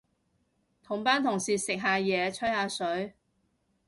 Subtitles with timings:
[0.81, 3.13] 同班同事食下嘢，吹下水